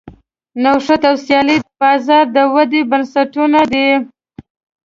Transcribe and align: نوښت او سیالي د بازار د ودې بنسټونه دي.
نوښت 0.63 1.01
او 1.09 1.15
سیالي 1.25 1.57
د 1.61 1.65
بازار 1.79 2.23
د 2.35 2.37
ودې 2.53 2.81
بنسټونه 2.91 3.61
دي. 3.71 3.87